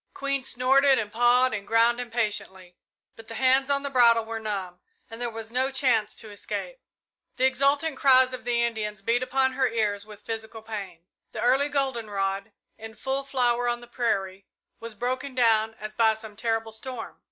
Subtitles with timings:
[0.15, 2.75] Queen snorted and pawed the ground impatiently,
[3.15, 4.79] but the hands on the bridle were numb,
[5.11, 6.79] and there was no chance to escape.
[7.35, 11.05] The exultant cries of the Indians beat upon her ears with physical pain.
[11.33, 14.47] The early goldenrod, in full flower on the prairie,
[14.79, 17.19] was broken down as by some terrible storm.